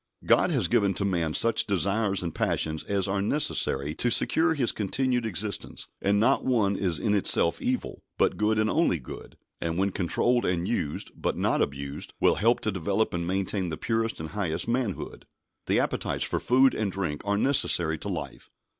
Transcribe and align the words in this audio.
God 0.25 0.49
has 0.49 0.67
given 0.67 0.95
to 0.95 1.05
man 1.05 1.35
such 1.35 1.67
desires 1.67 2.23
and 2.23 2.33
passions 2.33 2.83
as 2.85 3.07
are 3.07 3.21
necessary 3.21 3.93
to 3.93 4.09
secure 4.09 4.55
his 4.55 4.71
continued 4.71 5.27
existence, 5.27 5.89
and 6.01 6.19
not 6.19 6.43
one 6.43 6.75
is 6.75 6.97
in 6.97 7.13
itself 7.13 7.61
evil, 7.61 8.01
but 8.17 8.35
good 8.35 8.57
and 8.57 8.67
only 8.67 8.97
good; 8.97 9.37
and 9.59 9.77
when 9.77 9.91
controlled 9.91 10.43
and 10.43 10.67
used, 10.67 11.11
but 11.15 11.37
not 11.37 11.61
abused, 11.61 12.15
will 12.19 12.33
help 12.41 12.61
to 12.61 12.71
develop 12.71 13.13
and 13.13 13.27
maintain 13.27 13.69
the 13.69 13.77
purest 13.77 14.19
and 14.19 14.29
highest 14.29 14.67
manhood. 14.67 15.27
The 15.67 15.79
appetites 15.79 16.23
for 16.23 16.39
food 16.39 16.73
and 16.73 16.91
drink 16.91 17.21
are 17.23 17.37
necessary 17.37 17.99
to 17.99 18.07
life. 18.09 18.49